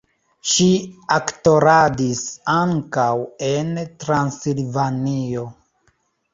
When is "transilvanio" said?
4.07-5.49